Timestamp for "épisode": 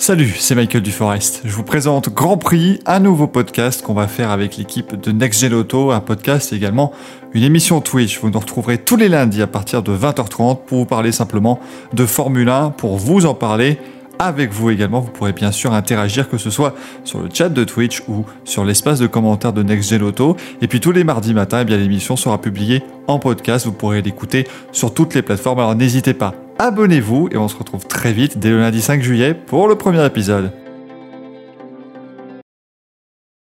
30.04-30.52